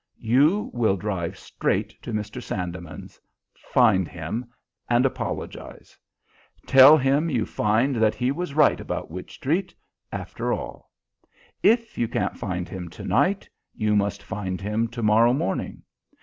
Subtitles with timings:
[0.17, 2.41] "You will drive straight to Mr.
[2.41, 3.21] Sandeman's,
[3.53, 4.49] find him,
[4.89, 5.95] and apologize.
[6.65, 9.75] Tell him you find that he was right about Wych Street
[10.11, 10.89] after all.
[11.61, 15.83] If you can't find him to night, you must find him to morrow morning.